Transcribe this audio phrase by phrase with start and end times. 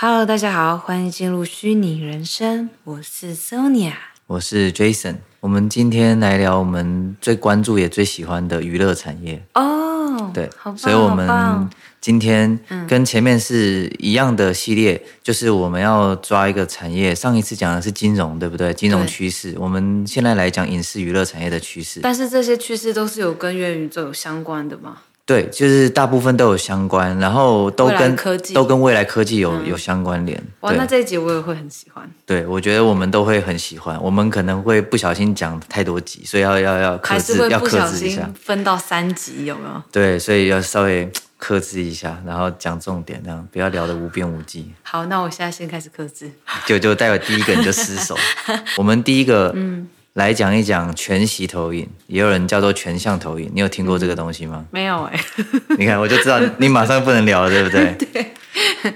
[0.00, 3.94] Hello，大家好，欢迎进入虚拟人生，我是 Sonia，
[4.28, 11.68] 我是 Jason，我们今天来聊我们最关注也最喜欢的娱乐产业哦，oh, 对，好棒，所以我们
[12.00, 17.12] 今天跟前面是一样的系列，嗯、就是我们要抓一个产业。
[17.12, 18.72] 上一次讲的是金融，对不对？
[18.72, 21.98] 金融趋势，我们现在来讲影视娱乐产业的趋势。
[22.00, 24.98] 但是这些趋势都是有跟元宇宙有相关的吗？
[25.28, 30.42] 对，就是大部分都有相关，然后都跟科技都跟未来科技有、嗯、有相关联。
[30.60, 32.10] 哇，那这一集我也会很喜欢。
[32.24, 34.02] 对，我觉得我们都会很喜欢。
[34.02, 38.26] 我们可能会不小心讲太多集，所以要要要克制，要克制一下。
[38.42, 39.82] 分到三集有没有？
[39.92, 44.72] 对，所以要稍微克制一下，然后讲重点，这样不要聊的无边无际。
[44.82, 46.30] 好，那我现在先开始克制。
[46.64, 48.16] 就就待会第一个你就失手。
[48.78, 49.86] 我们第一个，嗯。
[50.18, 53.48] 来讲一讲全息投影，也有人叫做全像投影。
[53.54, 54.64] 你有听过这个东西吗？
[54.72, 55.44] 没有哎、欸。
[55.78, 57.94] 你看，我就知道你马上不能聊了，对不对？
[58.12, 58.26] 对。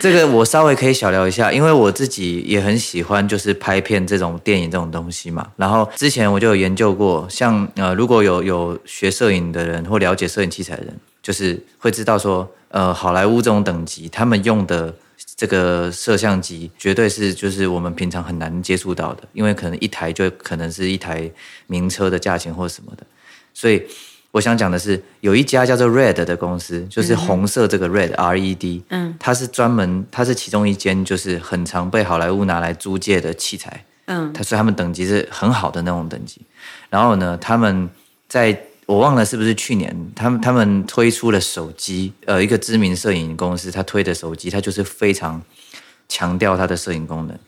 [0.00, 5.46] 这个我稍微可以小聊一下，因为我自己也很喜欢，就是拍片这种电影这种东西嘛。
[5.54, 14.92] 然后之前我就有研究过，像呃，如果有有学摄影的人或了解摄影器材的人，就是会知道说，呃，好莱坞这种等级，他们用的。
[15.36, 21.30] 这个摄像机绝对是就是我们平常很难接触到的，因为可能一台就可能是一台
[21.66, 23.04] 名车的价钱或什么的。
[23.52, 23.82] 所以
[24.30, 36.40] 我想讲的是，有一家叫做 Red 的公司，就是红色这个 Red R E D，嗯，它是专门，它是其中一间就是很常被好莱坞拿来租借的器材，嗯，它所以他们等级是很好的那种等级。
[36.88, 37.88] 然后呢，他们
[38.28, 38.58] 在。
[38.92, 45.40] 我忘了是不是去年他们他们推出了手机，呃，一个知名摄影公司他推的手机，它就是非常
[46.08, 47.38] 强调它的摄影功能。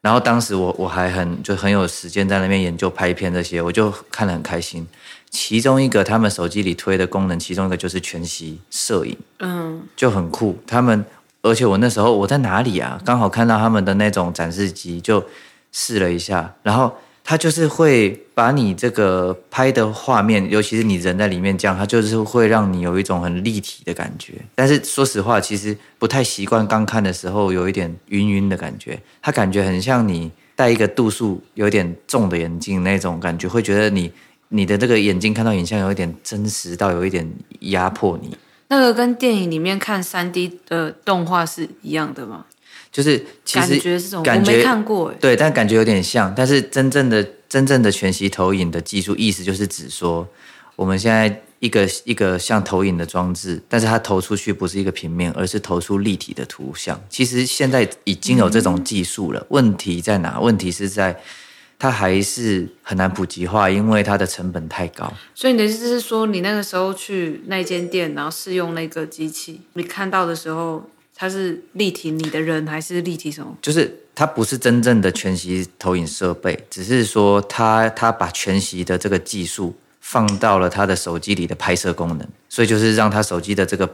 [0.00, 4.86] 然后当时我我还很就很有时间在那边研究拍片这些，我就看了很开心。
[5.30, 10.58] 其中一个他们手机里推的功能，其中一个就是全息摄影，嗯，就很酷。
[10.66, 11.04] 他们
[11.42, 12.98] 而且我那时候我在哪里啊？
[13.04, 15.22] 刚好看到他们的那种展示机，就
[15.70, 16.90] 试了一下，然后。
[17.26, 24.34] 它就是会把你这个拍的画面，尤其是你人在里面这样，它就是会让你有一种很立体的感觉。
[24.54, 29.00] 但是说实话，其实不太习惯，刚看的时候有一点晕晕的感觉。
[29.22, 34.12] 它感觉很像你戴一个度数有点重的眼镜那种感觉，会觉得你
[34.50, 37.26] 你的这个眼睛看到影像有一点真实到有一点
[37.60, 38.36] 压迫你。
[38.68, 42.44] 那个跟电影里面看三 D 的动画是一样的吗？
[42.94, 46.32] 就是其实感觉是这种，感觉我没看过哎，对，但感觉有点像。
[46.32, 50.28] 但是真正的真正的全息投影的技术，意思就是指说，
[50.76, 57.02] 我们现在一个一个像投影的装置，但是它投出去不是一个平面，而是投出立体的图像。
[57.10, 59.40] 其实现在已经有这种技术了。
[59.40, 60.38] 嗯、问题在哪？
[60.38, 61.20] 问题是在
[61.76, 65.12] 它还是很难普及化，因为它的成本太高。
[65.34, 70.88] 所以你的意思是说，你那个时候去那间店，然后试用那个机器，你看到的时候。
[71.24, 73.56] 它是立体你的人还是立体什么？
[73.62, 83.88] 就是它不是真正的全息投影设备，只是说它它把全息的这个技术放到了它的手机里的拍摄功能，所以就是让它手机的这个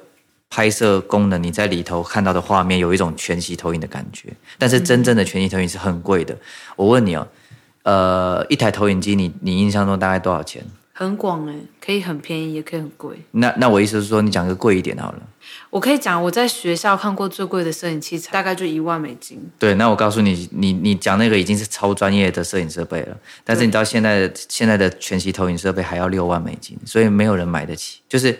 [0.48, 4.32] 拍摄功能，你在里头看到的画面有一种全息投影的感觉。
[4.58, 6.36] 但是真正的全息投影是很贵的。
[6.74, 7.28] 我问你哦，
[7.84, 10.64] 呃，一台投影机你你印象中大概多少钱？
[11.04, 13.16] 很广哎，可以很便宜，也可以很贵。
[13.30, 15.18] 那那我意思是说，你讲个贵一点好了。
[15.70, 19.40] 我可以讲，我在学校看过最贵的摄影器材，大概就一万美金。
[19.58, 23.16] 对，那我告诉你，你你讲那个已经是超专业的摄影设备了。
[23.42, 28.00] 但是你知道现在的现在的全息投影设备还要六万美金，所以没有人买得起。
[28.08, 28.38] 就是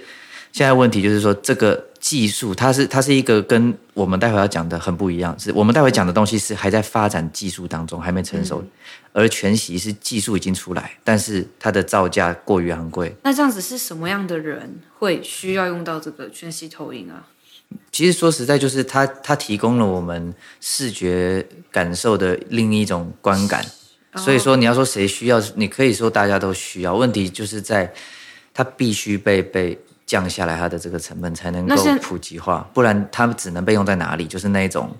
[0.53, 1.87] 现在问题就是说这个。
[2.00, 8.71] 技术，它是它是一个跟我们待会要讲的很不一样，是我们待会讲的东西是还在发展技术当中，还没成熟，嗯、
[9.12, 13.15] 而全息是技术已经出来，但是它的造价过于昂贵。
[13.22, 17.27] 那这样子是什么样的人会需要用到这个全息投影啊？
[17.93, 23.62] 其实说实在，就是它它提供了我们视觉感受的另一种观感，
[24.17, 26.97] 所以说你要说谁需要，你可以说大家都需要。
[26.97, 27.93] 问题就是在
[28.55, 29.79] 它必须被被。
[30.11, 34.27] 降下来，它的这个成本才能够普及化，不然它们只能被用在哪里？
[34.27, 34.91] 就是那种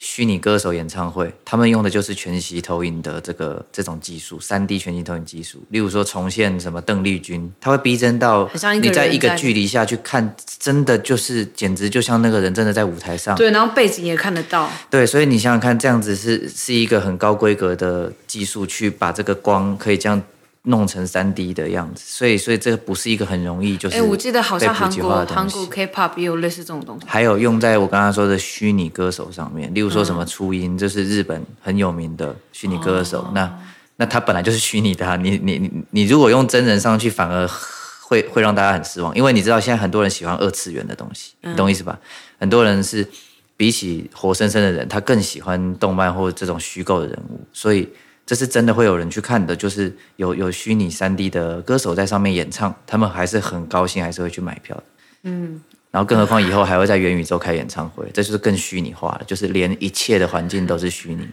[0.00, 5.62] 虚拟歌手演唱会，他们用的就是全息投影的这个这种技术，三 D 全息投影技术。
[5.68, 8.50] 例如说重现什么邓丽君，他会逼真到
[8.82, 13.36] 你在一个距离下去看，真的就是简直就像那个人真的在舞台上。
[13.36, 14.68] 对，然后背景也看得到。
[14.90, 20.20] 对，所以你想想看，这样子是是一个很高规格的技术，去把这个光可以这样。
[20.68, 23.96] 弄成三 D 的样子，所以所以这个不是一个很容易就是。
[23.96, 27.06] 哎，我记得好像韩国韩国 K-pop 也有类似这种东西。
[27.06, 33.20] 还有用在我刚刚说的虚拟歌手上面，例如说什么初音，这、嗯、是日本很有名的虚拟歌手。
[33.20, 33.58] 哦、那
[33.96, 37.48] 那他本来就是虚拟的、啊，你你你你如果用真人上去，反而
[38.02, 41.98] 会会让大家很失望，因为你知道现在很多人喜欢二次元的东西，你懂意思吧？
[42.00, 42.06] 嗯、
[42.40, 43.06] 很多人是。
[43.58, 47.88] 比起活生生的人，他更喜欢动漫或者这种虚构的人物，所以
[48.26, 49.56] 这是真的会有人去看的。
[49.56, 54.84] 就是有有虚拟三 D 的歌手在上面演唱，他们还是很高兴，还是会去买票的。
[55.22, 61.26] 嗯，然后更何况以后还会在元宇宙开演唱会，这就是更虚拟化了，就是连一切的环境都是虚拟。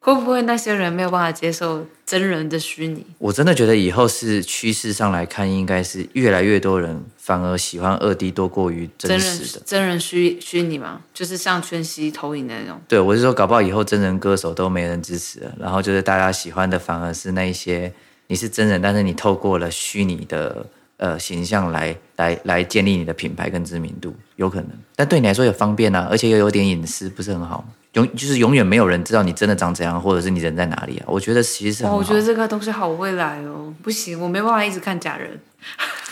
[0.00, 3.04] 会不会那些人没有办法接受真人的虚拟？
[3.18, 12.80] 我真的觉得以后是趋势上来看，应该是越来越多人反而喜欢二 D 多过于真实的真人虚虚拟嘛，就是像全息投影的那种。
[12.88, 17.92] 对，我是说，搞不好以后真人歌手都没人支持了，然后就是大家喜欢的反而是那一些
[18.28, 20.64] 你是真人，但是你透过了虚拟的
[21.00, 24.68] 呃形象来来来建立你的品牌跟知名度，有可能。
[24.94, 27.68] 但对你来说也方便啊，而且又有点隐私，不是很好吗？
[27.94, 31.06] 永就是永远没有人知道你真的长怎样，或者是你人在哪里啊？
[31.08, 31.96] 我觉得其实很好。
[31.96, 35.40] 我觉得这个东西好未来哦，不行，我没办法一直看假人。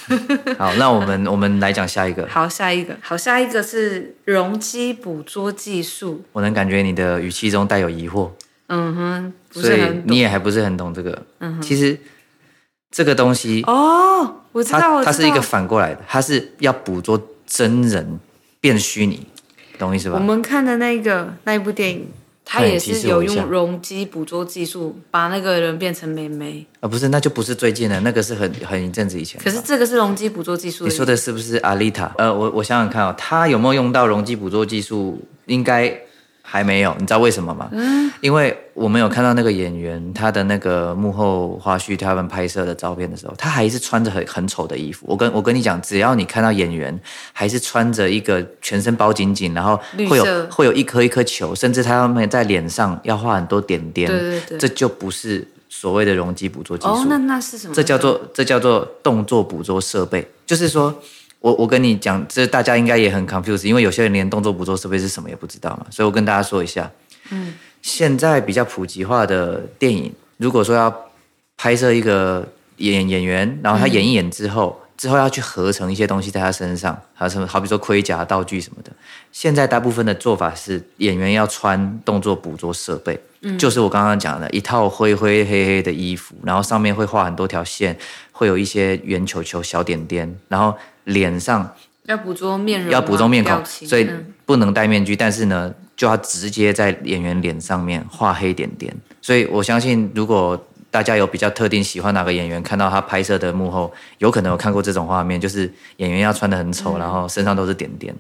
[0.59, 2.27] 好，那我们我们来讲下一个。
[2.27, 6.25] 好，下一个，好，下一个是容积捕捉技术。
[6.33, 8.31] 我能感觉你的语气中带有疑惑。
[8.69, 9.79] 嗯哼，不是很。
[9.79, 11.23] 所以你也还不是很懂这个。
[11.39, 11.99] 嗯哼，其实
[12.91, 18.19] 这个东西哦，我知道，它，是一个反过来的，它是要捕捉真人
[18.61, 19.27] 变虚拟。
[19.79, 20.17] 懂意思吧？
[20.19, 22.09] 我们看的那个那一部电影，
[22.45, 26.67] 它也是有用容积捕捉技术把那个人变成美眉。
[26.81, 29.41] 啊、呃，不是，那就不是最近的，那个是很很一阵子以前。
[29.41, 30.85] 可是这个是容积捕捉技术。
[30.85, 32.13] 你说的是不是阿丽塔？
[32.19, 35.21] 呃，我我想想看哦，他有没有用到容积捕捉技术？
[35.47, 36.08] 应该。
[36.51, 37.69] 还没有，你知道为什么吗？
[37.73, 45.05] 嗯，因为我们有看到那个演员他的那个幕后花絮，他们拍摄的照片的时候，他还是穿着很很丑的衣服。
[45.07, 46.99] 我跟我跟你讲，只要你看到演员
[47.35, 49.79] 还是穿着一个全身包紧紧，然后
[50.09, 56.95] 会有会有一颗一颗球，甚至他们在脸上要画很多点点，对对对，这就不是所谓的容积捕捉技术。
[56.95, 57.75] 哦，那那是什么？
[57.75, 60.95] 这叫做这叫做动作捕捉设备，就是说。
[61.41, 66.91] 我我跟你讲，这大家应该也很 confused，因为有些人连动作捕捉设备是什么也不知道嘛，所以我跟大家说一下。
[67.31, 70.95] 嗯，现在比较普及化的电影，如果说要
[71.57, 72.47] 拍摄一个
[72.79, 78.93] 演演员，然后他演一演之后，嗯、之后要去合成一些东西在他身上，还有什么，好比说盔甲、道具什么的。
[79.33, 87.97] 现在大部分的做法是演员要穿动作捕捉设备，嗯、就是我刚刚讲的一套灰灰黑黑的衣服，然后上面会画很多条线，
[88.33, 90.77] 会有一些圆球球、小点点，然后。
[91.09, 91.75] 脸上
[92.05, 94.07] 要捕捉面容，要捕捉面孔，所以
[94.45, 95.17] 不能戴面具。
[95.17, 98.95] 但是呢，就要直接在演员脸上面画黑点点。
[99.23, 108.15] 所以我相信，如果大家有比较特定喜欢哪个演员，看到他拍摄的幕后，有可能有看过这种画面，就是演员要穿的很丑，然后身上都是点点，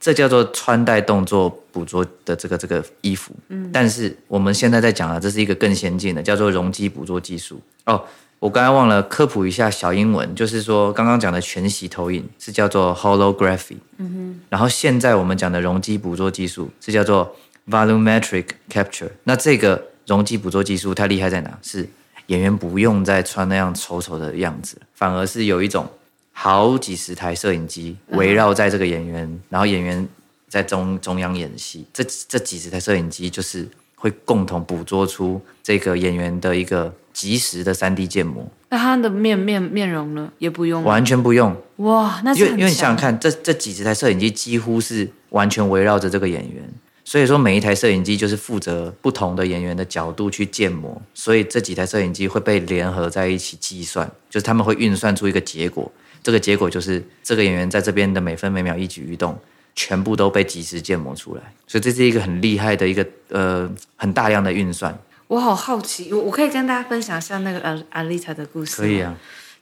[0.00, 3.32] 这叫做穿戴动作捕捉的这个这个衣服。
[3.48, 8.02] 嗯但是我们现在在讲的，这是一个更先进的，叫做容积捕捉技术哦。
[8.40, 17.36] 我刚才忘了科普一下小英文，就是说刚刚讲的全息投影是叫做 holography，嗯哼，然后现在我们讲的容积捕捉技术是叫做
[17.68, 19.10] volumetric capture。
[19.24, 21.58] 那这个容积捕捉技术它厉害在哪？
[21.60, 21.86] 是
[22.30, 25.88] 演员不用再穿那样丑丑的样子，反而是有一种
[26.32, 30.08] 好几十台摄影机围绕在这个演员，嗯、然后演员
[30.48, 36.92] 在中中央演戏，这这几十台摄影机就是会共同捕捉出这个演员的一个。
[37.12, 40.32] 即时的三 D 建模，那他的面面面容呢？
[40.38, 41.54] 也不用，完全不用。
[41.78, 46.62] 哇，那因为因为你想想看，这这几十台摄影机几乎是完全围绕着这个演员，
[47.10, 55.90] 所以说每一台摄影机就是负责不同的演员的角度去建模，所以这几台摄影机会被联合在一起计算，就是他们会运算出一个结果，
[56.22, 59.36] 这个结果就是这个演员在这边的每分每秒一举一动，
[59.74, 64.96] 全部都被即时建模出来，所以这是一个很厉害的一个呃很大量的运算。
[65.26, 68.76] 我好好奇，我我可以跟大家分享一下那个阿阿丽塔的故事。
[68.76, 69.12] 可以啊，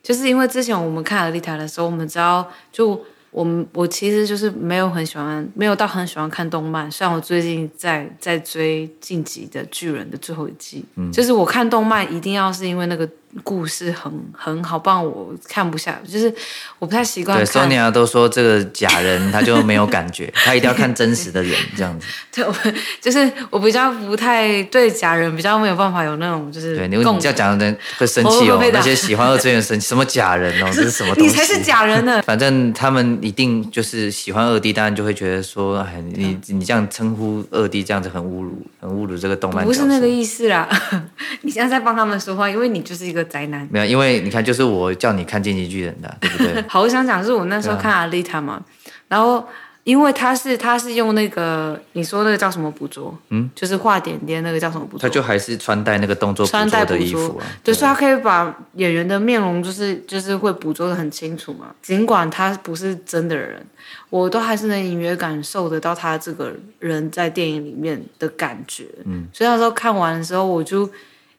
[0.02, 6.90] 就是因为之前我们看阿丽塔的时候，我们知道，就我们我其实就是没有很喜欢，没有到很喜欢看动漫。
[6.90, 13.08] 虽然我最近在在追《进击的巨人》的最后一季，嗯，就是我看动漫一定要是因为那个。
[13.44, 16.32] 故事很很好，不然我看不下，就是
[16.78, 17.36] 我不太习惯。
[17.38, 22.06] 对，Sonia 都说这个假人他就没有感觉， 他一定要看真实的人这样子。
[22.32, 22.54] 对，我
[23.00, 26.76] 就是我比较不太对假人比较没有办法有那种就是。
[26.76, 31.30] 对，你你这样讲的人会生气哦，那些喜欢二次元生气，什么假人哦， 这是什么东西？
[31.30, 32.22] 你才是假人呢。
[32.22, 39.64] 反正他们一定就是喜欢二 D，当然就会觉得说，哎，你你这样称呼二 D 这样子很侮辱，很侮辱这个动漫。
[39.64, 40.68] 不是那个意思啦，
[41.42, 43.68] 你现在在帮他们说话，因为你就是一个宅男。
[43.70, 46.62] 没有，因为你看，就是我叫你看《进击巨人》的，对不对？
[46.68, 48.62] 好，我想讲，是我那时候看阿丽塔嘛，啊、
[49.08, 49.46] 然后
[49.84, 61.74] 因为他是他是用那个你说那个叫什么捕捉，嗯，就是画点点那个叫什么捕捉，他就还是穿戴那个动作穿戴的衣服啊，对，所以他可以把演员的面容就是就是会捕捉的很清楚嘛。
[61.80, 63.64] 尽管他不是真的人，
[64.10, 68.84] 我都还是能隐约感受得到他这个人在电影里面的感觉。
[69.06, 70.90] 嗯，所以那时候看完的时候，我就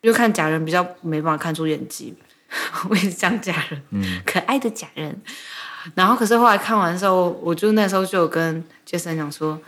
[0.01, 2.13] 就看假人比较没办法看出演技，
[2.89, 5.19] 我也是讲假人，嗯， 可爱的假人。
[5.95, 9.59] 然后，可是后来看完的时候，我就那时候就有跟杰森讲说，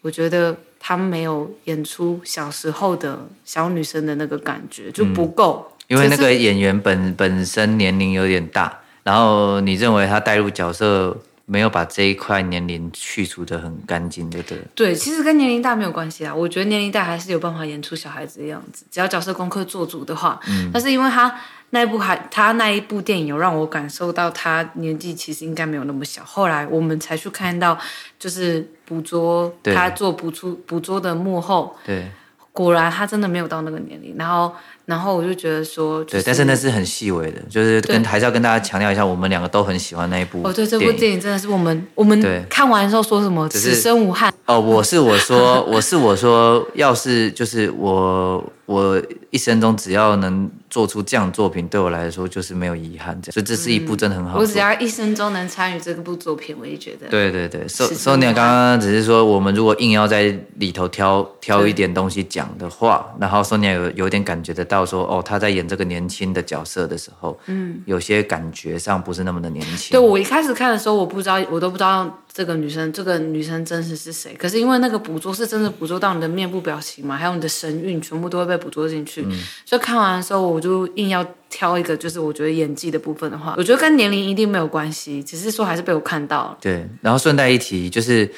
[0.00, 5.72] 我觉得他没有演出小时候的小女生的那个感觉，就不够。
[5.88, 14.58] 嗯，因为那个演员本本身年龄有点大，然后你认为他带入角色没有把这一块年龄去除的很干净，对不对？
[14.74, 16.34] 对，其实跟年龄大没有关系啊。
[16.34, 20.40] 我觉得年龄大还是有办法演出小孩子的样子，只要角色功课做足的话。
[20.48, 21.34] 嗯，但是因为他。
[21.74, 26.22] 那一部还他那一部电影有让我感受到他年纪其实应该没有那么小。
[26.22, 27.78] 后来我们才去看到，
[28.18, 32.10] 就是捕捉他做捕捉捕捉的幕后，对，
[32.52, 34.14] 果然他真的没有到那个年龄。
[34.18, 34.54] 然后。
[34.84, 40.40] 然后我就觉得说，对，但是那是很细微的，就是跟还是要跟大家强调一下，我们两个都很喜欢那一部。
[40.42, 42.20] 哦，对，这部电影真的是我们我们
[42.50, 44.32] 看完之后说什么，此生无憾。
[44.46, 53.16] 哦，我是我说， 我是我说，要是就是我我一生中只要能做出这样作品，对我来说就是没有遗憾。
[53.22, 54.38] 这样，所以这是一部真的很好。
[54.38, 57.06] 我只要一生中能参与这部作品，我也觉得。
[57.08, 64.66] 对对对，Sonia 刚刚只是说，我们如果硬要在里头挑挑一点东西讲的话，然后 Sonia 有有点感觉的。
[64.72, 69.90] 到说哦，他在演这个年轻的角色的时候，嗯，有些感觉上不是那么的年轻。
[69.92, 74.34] 对，我一开始看的时候，我不知道，我都不知道这个女生，这个女生真实是谁。
[74.38, 79.22] 可是因为那个捕捉是真的捕捉到你的面部表情嘛，还有你的神韵，全部都会被捕捉进去。
[79.28, 86.56] 嗯，所以看完的时候，我就硬要挑一个，就是我觉得演技的部分的话，我觉得跟年龄一定没有关系，只是说还是被我看到了。
[86.60, 88.32] 对，然后顺带一提，就是。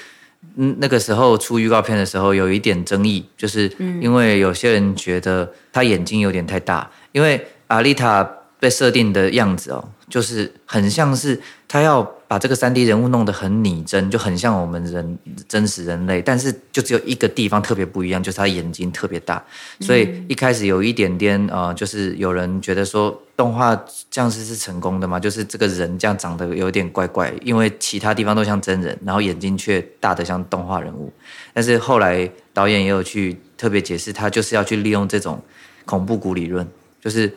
[0.57, 3.71] 嗯，那个时候出预告片的时候有一点争议，就是
[4.01, 8.23] 因为有些人觉得他眼睛有点太大，因为阿丽塔
[8.61, 12.03] 被设定的样子哦，就是很像是他要
[12.35, 19.41] 把这个三 D 人物弄得很拟真，就很像我们人真实人类，但是就只有一个地方特别不一样，就是他眼睛特别大，
[19.81, 23.21] 所以一开始有一点点呃，就是有人觉得说。
[23.37, 23.75] 动画
[24.12, 25.19] 这样子是成功的吗？
[25.19, 31.12] 就是这个人这样长得有点怪怪，因为其他地方都像真人，然后眼睛却大得像动画人物。
[31.53, 35.43] 但是后来导演也有去特别解释，他就是要去利用这种
[35.85, 36.64] 恐怖谷理论，
[37.00, 37.33] 就是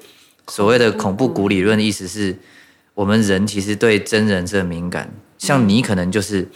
[0.49, 2.37] 所谓的恐怖谷理论的意思是，
[2.97, 6.49] 我们人其实对真人是很敏感，像你可能就是。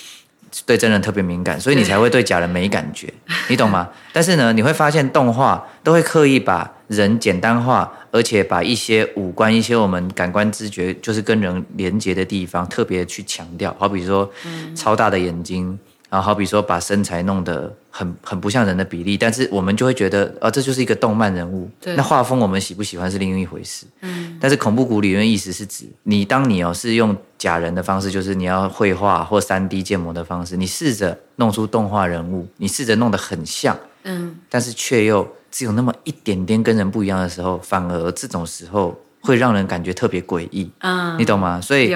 [0.65, 3.07] 对真人特别敏感，所以你才会对假人没感觉，
[3.47, 3.87] 你懂吗？
[4.11, 14.29] 但是呢，你会发现动画都会刻意把人简单化，而且把一些五官、一些我们感官知觉就是跟人连接的地方特别去强调，好比说
[14.75, 15.79] 超大的眼睛。
[16.09, 21.69] 然后好比说把身材弄得很很不像人的比例，但是我们就会觉得，啊，这就是一个动漫人物。
[21.79, 21.95] 对。
[21.95, 23.85] 那画风我们喜不喜欢是另一回事。
[24.01, 24.30] 嗯。
[24.41, 38.99] 但是恐怖谷理论意思是指，你当你哦是用假人的方式，就是你要绘画或三 D 建模的方式，你试着弄出动画人物，你试着弄得很像，嗯，但是却又只有那么一点点跟人不一样的时候，反而这种时候。
[39.23, 41.61] 会让人感觉特别诡异，嗯，你懂吗？
[41.61, 41.95] 所以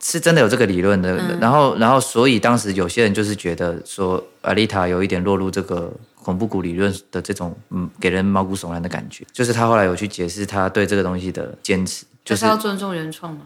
[0.00, 1.18] 是真的有这个理论的。
[1.18, 9.24] 嗯、然后，然后，所以当时有些人就是觉得说，阿丽塔有一点落入这个恐怖谷理论的这种，嗯，给人毛骨悚然的感觉。
[9.32, 13.42] 就是他后来有去解释他对这个东西的坚持，就是，就是要尊重原创吗？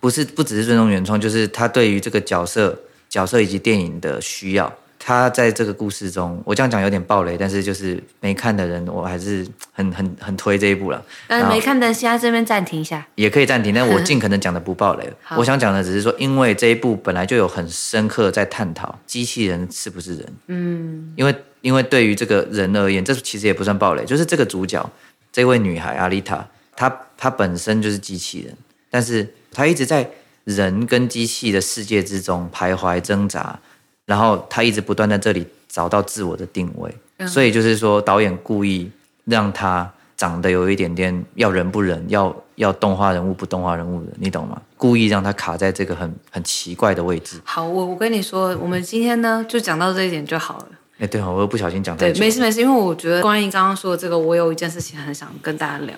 [0.00, 2.78] 不是，不只是尊重原创，就是他对于这个角色、
[3.08, 4.72] 角色以及电影的需要。
[5.06, 11.00] 他在这个故事中，我这样讲有点暴雷，但是就是没看的人，我还是很很很推这一部了。
[11.28, 15.08] 嗯，没看的现在这边暂停一下，也可以暂停，但我尽可能讲的不暴雷。
[15.38, 20.32] 我想讲的只是说，因为这一部本来就有很深刻在探讨机器人是不是人。
[20.48, 24.90] 嗯，因为因为对于这个人而言，这其实也不算暴雷，就是这个主角
[25.30, 26.44] 这位女孩阿丽塔，
[26.74, 28.52] 她她本身就是机器人，
[28.90, 30.10] 但是她一直在
[30.42, 33.60] 人跟机器的世界之中徘徊挣扎。
[34.06, 38.90] 然后他一直不断在这里找到自我的定位，嗯、所以就是说导演故意
[39.24, 44.62] 让他长得有一点点要人不人，要要动画人物不动画人物的，你懂吗？
[44.76, 47.40] 故意让他卡在这个很很奇怪的位置。
[47.44, 50.68] 好，我我跟你说，我们今天呢就讲到这一点就好了。
[50.98, 52.14] 哎，对，我又不小心讲太久。
[52.14, 55.94] 对，没事没事，因为我觉得关于刚刚说的这个，我有一件事情很想跟大家聊。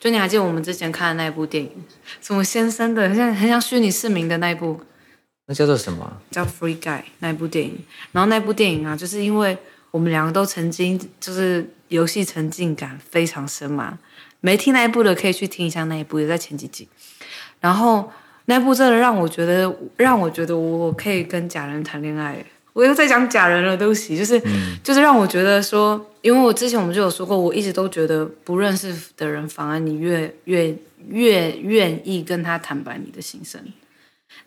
[0.00, 1.70] 就你还记得我们之前看的那一部电影，
[2.22, 4.80] 什么先生的，很像很像虚拟市民的那一部。
[5.50, 6.08] 那叫做什么？
[6.30, 7.76] 叫《Free Guy》那一部电影。
[8.12, 9.58] 然后那部电影啊，就是因为
[9.90, 13.98] 我们两个都曾经就是游戏沉浸感非常深嘛。
[14.40, 16.86] 没听那一部的可以去听一下那一部，也在前几集。
[17.58, 18.12] 然后
[18.44, 22.34] 那部真的让我觉得，让我觉得我可以跟假人谈恋爱。
[22.34, 30.72] 为我又在讲假人了，对不起，就是、嗯、就是让我觉得说，因为我之前我们就有说过，我一直都觉得不认识的人，反而你越越
[31.08, 33.60] 越愿意跟他坦白你的心声。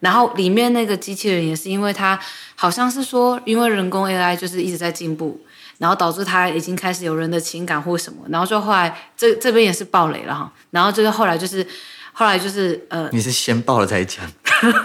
[0.03, 2.19] 然后里面那个机器人也是，因为他
[2.55, 5.39] 好像是说，因为人工 AI 就是一直在进步，
[5.77, 11.65] 然后导致他已经开始有人的情感或什么，然后就后来这这边也是爆雷了哈，然后就是后来就是
[12.11, 14.29] 后来就是呃，你是先爆了再讲，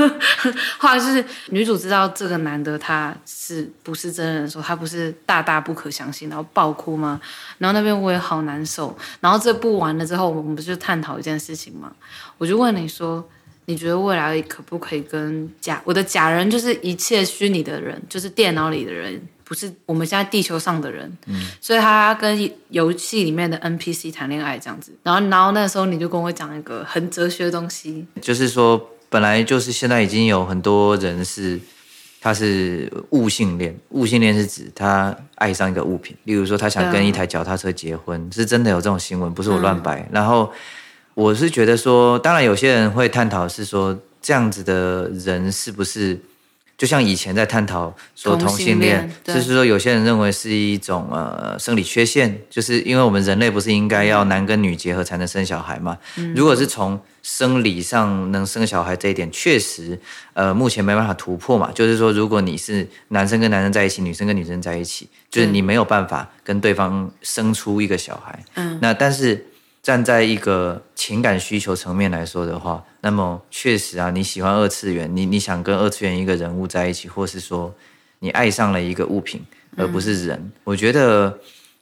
[0.78, 7.20] 后来就是女主知道这个男的他是不是真人的时候，他不是大大不可相信，然后爆哭吗？
[7.58, 11.90] 然后那边我也好难受，然后这部完了之后，我们不是就探讨一件事情吗？
[12.38, 13.28] 我就问你说。
[13.68, 21.12] 你觉得未来可不可以跟假我的假人，就是一切虚拟的人，就是电脑里的人，不是我们现在地球上的人。
[21.26, 24.90] 嗯，所以他跟游戏里面的 NPC 谈恋爱这样子。
[25.02, 31.60] 然后，然后那时候你就跟我讲一个很哲学的东西，就是说本来就是现在已经有很多人是
[32.22, 40.00] 他是物性恋，物性恋是指他爱上一个物品，例如说他想跟一台脚踏车结婚，嗯、是真的有这种新闻，不是我乱掰。
[40.00, 40.50] 嗯、然后。
[41.18, 46.16] 我是觉得说，当然有些人会探讨是说，这样子的人是不是
[46.76, 55.98] 就像以前在探讨说同性恋，就是说有些人认为是一种呃生理缺陷，就是因为我们人类不是应该要男跟女结合才能生小孩嘛？
[56.18, 59.98] 嗯、如果是从生理上能生小孩这一点，确实
[60.34, 61.72] 呃目前没办法突破嘛。
[61.75, 68.44] 就是说，如果你是男生跟男生在一起，女生跟女生在一起，就是你没有办法跟对方生出一个小孩。
[68.54, 69.44] 嗯，那但是。
[69.88, 77.75] 站在一个情感需求层面来说的话，那么确实啊，你喜欢二次元，你你想跟二次元一个人物在一起，或是说
[78.18, 79.42] 你爱上了一个物品，
[79.78, 80.52] 而不是人。
[80.62, 81.38] 我觉得，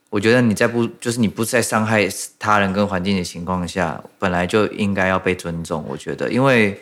[0.08, 2.08] 我觉得你在不就是你不在伤害
[2.38, 5.84] 他人跟环境的情况下，本来就应该要被尊重。
[5.88, 6.80] 我觉得，因为。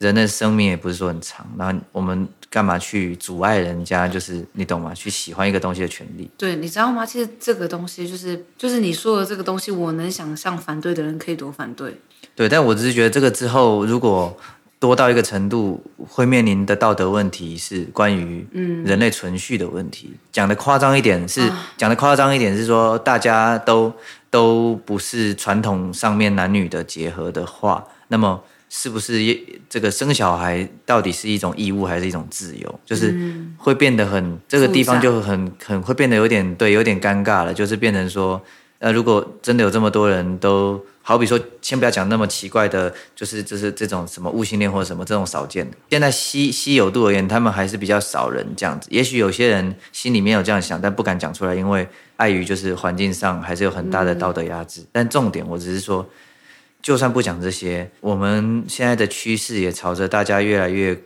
[0.00, 4.08] 人的生命也不是说很长，然后我们干嘛去阻碍人家？
[4.08, 4.94] 就是你懂吗？
[4.94, 6.28] 去喜欢一个东西的权利。
[6.38, 7.04] 对，你知道吗？
[7.04, 12.00] 其实这个东西就是就是你说的这个东西，我能想象反对的人可以多反对。
[12.34, 14.34] 对，但我只是觉得这个之后如果
[14.78, 15.78] 多到一个程度，
[16.08, 20.14] 会面临的道德问题是关于嗯人类存续的问题。
[20.32, 21.42] 讲的夸张一点是
[21.76, 23.92] 讲的夸张一点是说大家都
[24.30, 28.42] 都不是传统上面男女的结合的话，那么。
[28.72, 29.36] 是不是
[29.68, 32.80] 这个生小孩到底是一种义务还是一种自由？
[32.86, 33.12] 就是
[33.58, 37.52] 会变得很这个地方就很很会变得有点对，有点尴尬了。
[37.52, 38.40] 就是变成说，
[38.78, 45.76] 呃，如果真的有这么多人都好比说，先不要讲那么奇怪的，就是就是这种什么物性恋或者什么这种少见的。
[45.90, 48.86] 现在稀稀有度而言，他们还是比较少人这样子。
[48.92, 54.80] 也许有些人心里面有这样想，但不敢讲出来，因为碍于就是环境上还是有很大的道德压制。
[54.92, 56.08] 但重点，我只是说。
[56.82, 60.98] 就算不讲这些，我们现在的趋势也朝着大家越来越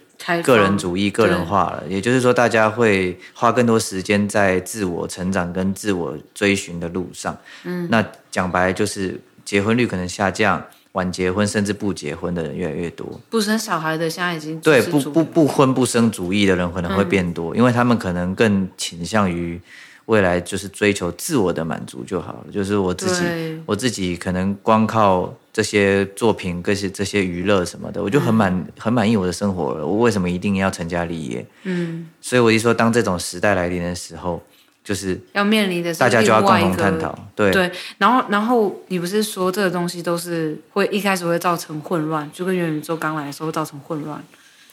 [0.42, 1.82] 个人主义、个人化了。
[1.88, 7.36] 也就是说，大家会花更多时间在自我成长跟自我追寻的路上。
[7.64, 13.20] 嗯，那讲白就是结婚率可能下降，晚结婚甚至不结婚的人越来越多。
[13.28, 19.60] 不生小孩的现在已经对不不不婚不生主义的人可能会变多，嗯，因为他们可能更倾向于。
[20.06, 29.86] 未来就是追求自我的满足就好了，就是我自己，我自己可能光靠这些作品、这些这些娱乐什么的，我就很满、嗯、很满意我的生活了。
[29.86, 31.46] 我为什么一定要成家立业？
[31.62, 34.42] 嗯，所以我一说，当这种时代来临的时候，
[34.82, 37.18] 就是要面临的，大家就要共同探讨。
[37.34, 44.22] 对对，然后然后你不是说这个东西都是会一开始会造成混乱，就跟元宇宙刚来的时候会造成混乱。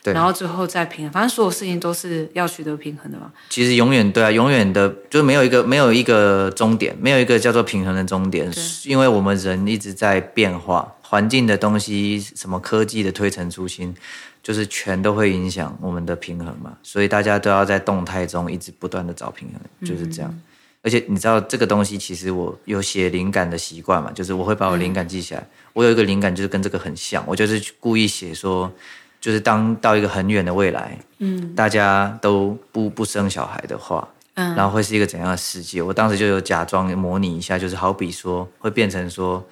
[0.03, 3.31] 对，然后最后再平衡，反正所有事情都是要取得平衡的嘛。
[3.49, 13.93] 其实永远对啊，永远的就没有一个没有一个终点，没有一个叫做平衡的终点，对因为我们人一直在变化，环境的东西，什么科技的推陈出新，
[14.41, 16.75] 就是全都会影响我们的平衡嘛。
[16.81, 20.31] 所以大家都要在动态中一直不断的找平衡，就是这样。
[20.31, 20.41] 嗯、
[20.81, 25.41] 而且你知道这个东西，其实我有写灵感的习惯嘛，就是我会把我灵感记起来。
[25.41, 28.73] 嗯、我有一个灵感就是跟这个很像，我就是故意写说。
[29.21, 35.79] 就是当到一个很远的未来，嗯，大家都不不生小孩的话，嗯，然后会是一个怎样的世界？
[35.79, 39.45] 我当时就有假装模拟一下，就是好比说会变成说，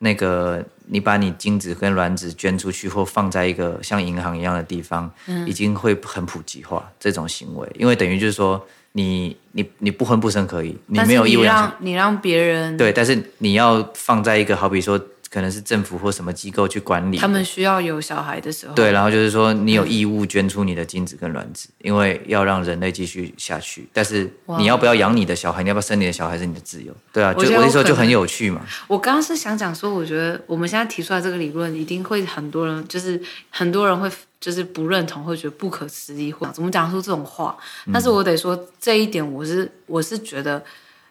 [0.00, 15.00] 那个你把你精子跟卵子捐出去或放在一个像银行一样的地方，嗯，已经会很普及化这种行为，因为等于就是说你你你不婚不生可以，你没有义务让你让别人对，但是你要放在一个好比说。
[15.34, 17.18] 可能是政府或什么机构去管理。
[17.18, 18.74] 他们需要有小孩的时候。
[18.74, 23.88] 对，然后就是说你有义务捐出你的精子跟卵子，嗯、因为要让人类继续下去。
[23.92, 26.94] 但是你要不要养你的小孩，你要不要生你的小孩是你的自由。
[27.12, 28.64] 对啊，就我那时候就很有趣嘛。
[28.86, 33.20] 我刚刚是想讲说，我觉得我们现在提出来这个理论，一定会很多人，就是
[33.50, 37.56] 很多人会就是不认同，会觉得不可思议，或怎么讲出这种话。
[37.92, 40.62] 但是我得说这一点，我是我是觉得。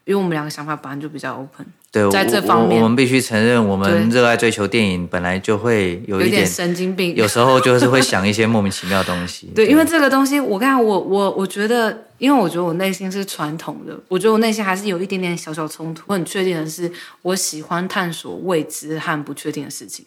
[0.06, 9.46] 因为我们两个想法本来就比较 open，对，在这方面，我，我们必须承认，我们热爱追求电影本来就会有一点，神经病，有时候就是会想一些莫名其妙的东西。
[9.54, 16.02] 对，对，因为这个东西，我看我我我觉得，因为我觉得我内心是传统的，我觉得我内心还是有一点点小小冲突。
[16.08, 20.04] 我很确定的是，我喜欢探索未知和不确定的事情，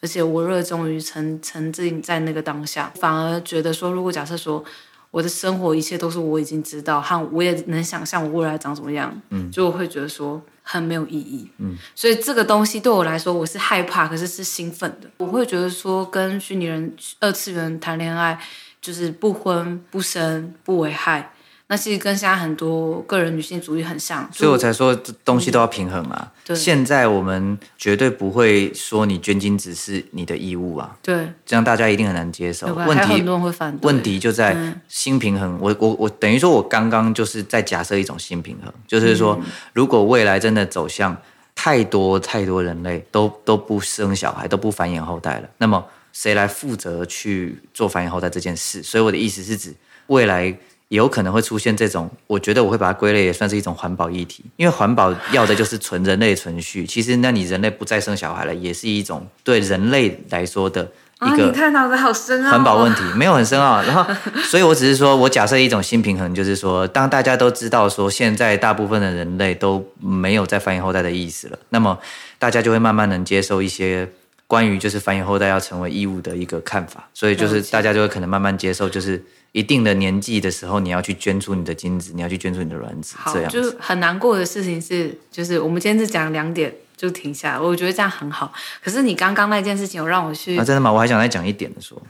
[0.00, 4.64] 而且我热衷于沉沉浸在那个当下，反而觉得说，如果假设说。
[5.12, 15.08] 我的生活一切都是我已经知道，和我也能想象我未来长什么样，嗯，就会觉得说很没有意义，嗯，所以这个东西对我来说，我是害怕，可是是兴奋的。
[15.18, 18.36] 我会觉得说，跟虚拟人、二次元谈恋爱，
[18.80, 21.30] 就是不婚不生不危害。
[21.68, 26.32] 那其实跟现在很多个人女性主义很像，所以我才说这东西都要平衡啊。
[26.44, 30.96] 对，现在我们绝对不会说你捐精子是你的义务啊。
[31.02, 32.72] 对，这样大家一定很难接受。
[32.72, 33.84] 问题很多人会反对。
[33.84, 35.58] 问题就在新平衡。
[35.60, 39.36] 我我我等于说，我刚刚就是在假设一种新平衡，就是说，
[39.72, 41.16] 如果未来真的走向
[41.56, 48.84] 太多太多人类都都不生小孩，都不繁衍后代了，那么谁来负责去做繁衍后代这件事？
[48.84, 49.74] 所以我的意思是指
[50.06, 50.56] 未来。
[50.88, 56.86] 也有可能会出现这种，我觉得我会把它归类也算是一种环保议题，因为环保要的就是纯人类存续。
[56.86, 60.88] 其实，那你人类不再生小孩了，也是一种对人类来说的
[61.22, 61.36] 一个。
[61.38, 62.52] 你探讨的好深啊。
[62.52, 64.06] 环保问题没有很深奥，然后，
[64.46, 71.98] 所以我只是说我假设一种新平衡，就是说，当大家都知道说现在大部分的人类都没有再繁衍后代的意思了，那么
[72.38, 74.08] 大家就会慢慢能接受一些
[74.46, 79.20] 关于就是繁衍后代要成为义务的一个看法，所以就是大家就会可能慢慢接受，就是。
[79.56, 83.14] 一定的年纪的时候，你要去捐出你的精子，你要去捐出你的卵子。
[83.16, 88.52] 好，这样就很难过的事情是，就是我们今天是讲两点就停下来，我觉得这样很好。
[88.84, 90.58] 可是你刚刚那件事情，有让我去。
[90.58, 90.92] 啊，真的吗？
[90.92, 92.00] 我还想再讲一点的说。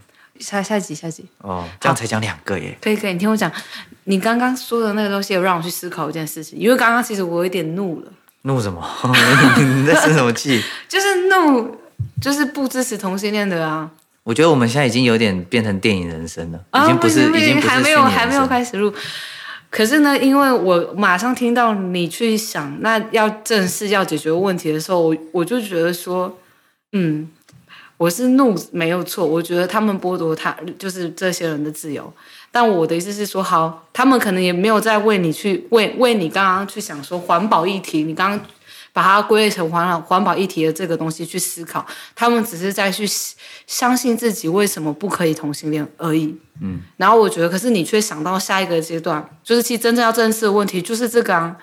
[0.40, 1.24] 下下集下集。
[1.38, 2.76] 哦，这样才讲两个耶。
[2.82, 3.48] 可以可以，你听我讲，
[4.04, 6.58] 你刚刚说的那个东西，有让我去思考一件事情。
[6.58, 8.12] 因为刚刚其实我有点怒了。
[8.42, 8.84] 怒什么？
[9.56, 10.60] 你在生什么气？
[10.88, 11.78] 就是怒，
[12.20, 13.88] 就是不支持同性恋的啊。
[14.26, 18.92] 我觉得我们现在已经有点变成电影人生了，已经不是，已经不是还没有还没有开始录。
[19.70, 26.36] 可是呢，因为我马上听到你去想那要正式要解决问题的时候，我我就觉得说，
[26.90, 27.30] 嗯，
[27.98, 29.24] 我是怒没有错。
[29.24, 32.12] 我觉得他们剥夺他就是这些人的自由，
[32.50, 38.40] 但我的意思是说，好，他们可能也没有在为你去为为你刚刚去想说环保议题，你刚刚。
[38.96, 43.06] 把它归类成环保环保议题的这个东西去思考，他们只是在去
[43.66, 46.34] 相信自己为什么不可以同性恋而已。
[46.62, 51.54] 嗯，然后我觉得，可是你却想到下一个阶段，就是其实真正要正视的问题就是这个啊。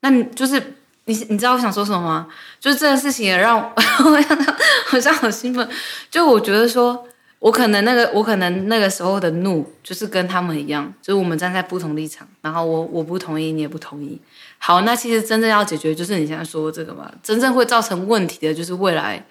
[0.00, 0.58] 那你就是
[1.04, 2.26] 你你知道我想说什么吗？
[2.58, 3.70] 就是这件事情也让我
[4.10, 4.54] 我想到
[4.86, 5.68] 好像好兴奋。
[6.10, 7.06] 就我觉得说，
[7.40, 14.20] 我可能那个我可能那个时候的怒，就是跟他们一样，就是我们站在不同立场，然后我我不同意，你也不同意。
[14.58, 17.08] 好，那其实真正要解决就是你现在说的这个嘛。
[17.22, 19.24] 真正会造成问题的就是未来，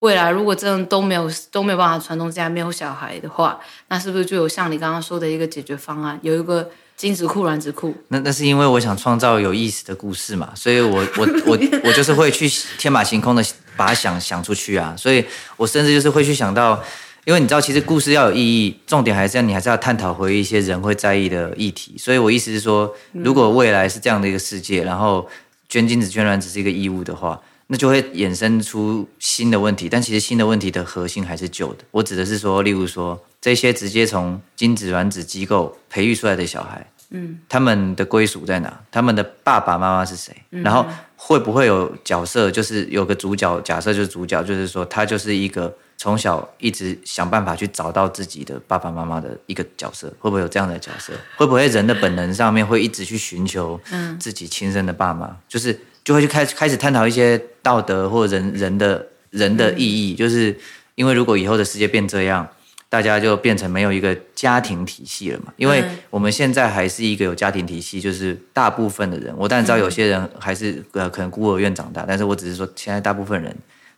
[0.00, 7.94] 未来如果真的都没有都没有办法传宗接代，没有小孩的话，那是不是就有像你刚刚说的一个解决方案，有一个精子库、卵子库？
[8.08, 13.44] 那那是因为我想创造有意思的故事嘛，所以我我我我就是会去天马行空的
[13.76, 15.24] 把它想想出去啊，所以
[15.56, 16.82] 我甚至就是会去想到。
[17.26, 21.96] 因为你知道，其实故事要有意义，重点还是要你还是要探讨回一些人会在意的议题。
[21.98, 25.28] 所以我意思是说，如果未来是这样的一个世界，然后
[25.68, 29.88] 捐精子、捐卵只是一个义务的话，那就会衍生出新的问题。
[29.88, 31.78] 但其实新的问题的核心还是旧的。
[31.90, 38.72] 我指的是说，例如说这些直接从精子卵子机构培育出来的小孩，嗯，他们的归属在哪？
[38.92, 40.32] 他们的爸爸妈妈是谁？
[40.50, 40.86] 然后
[41.16, 42.52] 会不会有角色？
[42.52, 45.76] 就是有个主角，假设就是主角，就是说他就是一个。
[45.98, 51.14] 从小一直想办法去找到自己的爸爸妈妈的一个角色，会不会有这样的角色？
[51.36, 53.80] 会不会人的本能上面会一直去寻求
[54.20, 55.34] 自己亲生的爸妈？
[55.48, 60.14] 就是就会去开开始探讨一些道德或人人的人的意义。
[60.14, 60.54] 就是
[60.96, 62.46] 因为如果以后的世界变这样，
[62.90, 65.52] 大家就变成没有一个家庭体系了嘛？
[65.56, 73.56] 因为我们现在还是一个有家庭体系，就是大部分的人，我当然知道有些人还是呃可能孤儿院长大，但是我只是说现在大部分人。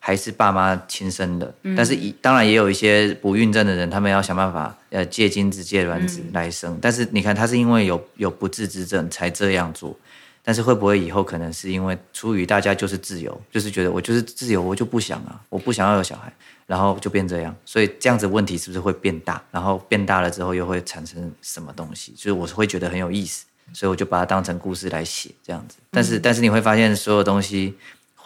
[0.09, 6.79] 还是爸妈亲生的，但是当然也有一些不孕症的人，他们要想办法呃借精子借卵子来生。
[6.81, 9.95] 但是你看，他是因为有有不治之症才这样做。
[10.43, 16.33] 但是会不会以后可能是因为出于大家就是自由，就是觉得我就是自由，我就不想啊，我不想要有小孩，
[16.67, 19.43] 然后就变这样，所以这样子问题是不是会变大？
[19.51, 22.13] 然后变大了之后又会产生什么东西？
[22.17, 23.45] 就是我会觉得很有意思，
[23.75, 25.77] 所以我就把它当成故事来写这样子。
[25.91, 27.75] 但是但是你会发现所有东西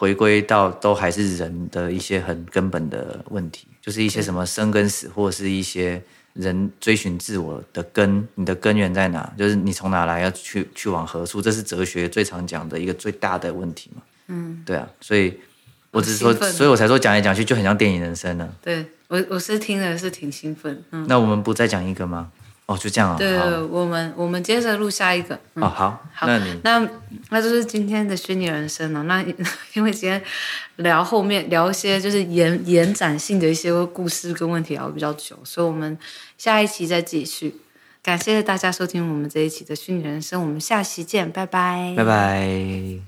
[0.03, 6.03] 回归到都还是人的一些很根本的问题，就是一些什么生跟死，或者是一些。
[6.33, 9.31] 人追寻自我的根，你的根源在哪？
[9.37, 11.39] 就是你从哪来，要去去往何处？
[11.39, 14.01] 这是哲学最常讲的一个最大的问题嘛。
[14.29, 15.31] 嗯，对啊，所以
[15.91, 18.49] 我只是说，所以我才说讲来讲去就很像电影人生呢。
[18.63, 20.83] 对我，我是听的是挺兴奋。
[20.89, 22.31] 嗯，那我们不再讲一个吗？
[22.65, 26.27] 哦就这样啊对我们我们接着录下一个哦好好
[26.63, 26.89] 那
[27.29, 29.03] 那就是今天的虚拟人生了。
[29.03, 29.23] 那
[29.73, 30.21] 因为今天
[30.77, 35.97] 聊后面聊一些就是延延展性的一些故事跟问题聊比较久所以我们
[36.37, 37.55] 下一期再继续。
[38.01, 41.93] 感谢大家收听我们这一期的虚拟人生我们下期见拜拜。
[41.95, 42.99] 拜拜。